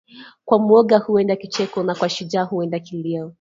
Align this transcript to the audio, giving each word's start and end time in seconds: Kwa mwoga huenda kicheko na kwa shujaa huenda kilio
Kwa 0.45 0.59
mwoga 0.59 0.97
huenda 0.97 1.35
kicheko 1.35 1.83
na 1.83 1.95
kwa 1.95 2.09
shujaa 2.09 2.43
huenda 2.43 2.79
kilio 2.79 3.29